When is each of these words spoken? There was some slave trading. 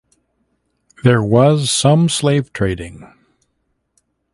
There 1.03 1.21
was 1.21 1.69
some 1.69 2.09
slave 2.09 2.51
trading. 2.53 3.05